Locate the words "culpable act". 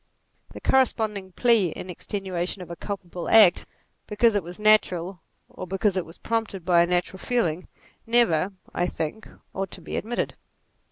2.75-3.67